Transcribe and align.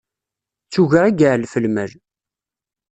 D 0.65 0.69
tuga 0.73 0.99
i 1.05 1.11
iɛellef 1.25 1.53
lmal. 1.65 1.91